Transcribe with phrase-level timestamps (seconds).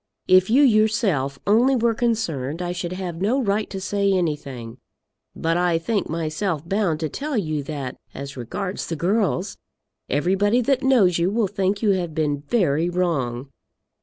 [0.27, 4.79] If you yourself only were concerned I should have no right to say anything;
[5.35, 9.57] but I think myself bound to tell you that, as regards the girls,
[10.09, 13.49] everybody that knows you will think you to have been very wrong.